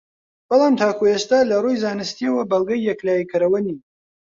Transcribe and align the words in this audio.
بەڵام 0.49 0.73
تاکو 0.79 1.09
ئێستا 1.11 1.39
لەڕووی 1.51 1.81
زانستییەوە 1.83 2.43
بەڵگەی 2.51 2.85
یەکلاییکەرەوە 2.89 3.59
نین 3.65 3.79